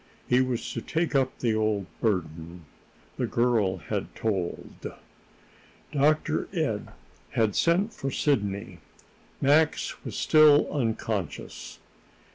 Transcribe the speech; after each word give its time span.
He 0.27 0.41
was 0.41 0.73
to 0.73 0.81
take 0.81 1.13
up 1.13 1.37
the 1.37 1.53
old 1.53 1.85
burden. 1.99 2.65
The 3.17 3.27
girl 3.27 3.77
had 3.77 4.15
told. 4.15 4.91
Dr. 5.91 6.47
Ed 6.51 6.87
had 7.33 7.55
sent 7.55 7.93
for 7.93 8.09
Sidney. 8.09 8.79
Max 9.41 10.03
was 10.03 10.15
still 10.17 10.67
unconscious. 10.73 11.77